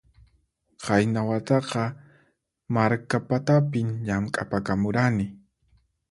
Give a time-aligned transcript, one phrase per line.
[0.83, 1.83] Qayna wataqa
[2.77, 5.25] Markapatapin llamk'apakamurani